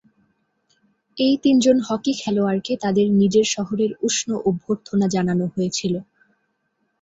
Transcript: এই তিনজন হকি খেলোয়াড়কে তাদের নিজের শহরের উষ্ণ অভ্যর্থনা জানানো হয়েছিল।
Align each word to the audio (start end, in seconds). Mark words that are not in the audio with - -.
এই 1.17 1.33
তিনজন 1.43 1.77
হকি 1.87 2.13
খেলোয়াড়কে 2.21 2.73
তাদের 2.83 3.07
নিজের 3.13 3.45
শহরের 3.47 3.91
উষ্ণ 4.01 4.29
অভ্যর্থনা 4.45 5.05
জানানো 5.15 5.45
হয়েছিল। 5.47 5.93